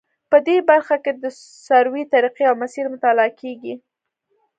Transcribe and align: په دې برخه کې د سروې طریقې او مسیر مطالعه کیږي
په 0.29 0.37
دې 0.47 0.57
برخه 0.69 0.95
کې 1.03 1.11
د 1.23 1.25
سروې 1.67 2.03
طریقې 2.13 2.43
او 2.49 2.55
مسیر 2.63 2.85
مطالعه 2.95 3.31
کیږي 3.41 3.73